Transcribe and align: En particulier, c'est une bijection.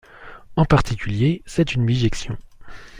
En 0.55 0.65
particulier, 0.65 1.43
c'est 1.45 1.75
une 1.75 1.85
bijection. 1.85 2.35